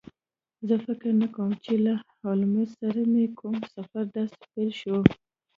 [0.67, 4.97] زه فکر نه کوم چې له هولمز سره مې کوم سفر داسې پیل شو